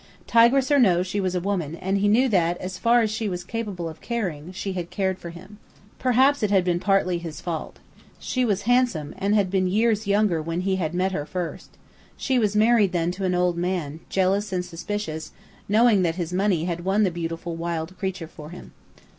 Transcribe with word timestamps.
Tigress 0.25 0.71
or 0.71 0.79
no, 0.79 1.03
she 1.03 1.21
was 1.21 1.35
a 1.35 1.39
woman, 1.39 1.75
and 1.75 1.99
he 1.99 2.07
knew 2.07 2.27
that, 2.27 2.57
as 2.57 2.79
far 2.79 3.01
as 3.01 3.11
she 3.11 3.29
was 3.29 3.43
capable 3.43 3.87
of 3.87 4.01
caring, 4.01 4.51
she 4.51 4.73
had 4.73 4.89
cared 4.89 5.19
for 5.19 5.29
him. 5.29 5.59
Perhaps 5.99 6.41
it 6.41 6.49
had 6.49 6.63
been 6.65 6.79
partly 6.79 7.19
his 7.19 7.39
fault. 7.39 7.77
She 8.19 8.43
was 8.43 8.63
handsome, 8.63 9.13
and 9.19 9.35
had 9.35 9.51
been 9.51 9.67
years 9.67 10.07
younger 10.07 10.41
when 10.41 10.61
he 10.61 10.77
had 10.77 10.95
met 10.95 11.11
her 11.11 11.27
first. 11.27 11.69
She 12.17 12.39
was 12.39 12.55
married 12.55 12.93
then 12.93 13.11
to 13.11 13.25
an 13.25 13.35
old 13.35 13.57
man, 13.59 13.99
jealous 14.09 14.51
and 14.51 14.65
suspicious, 14.65 15.33
knowing 15.69 16.01
that 16.01 16.15
his 16.15 16.33
money 16.33 16.63
had 16.65 16.83
won 16.83 17.03
the 17.03 17.11
beautiful 17.11 17.55
wild 17.55 17.95
creature 17.99 18.25
for 18.27 18.49
him. 18.49 18.73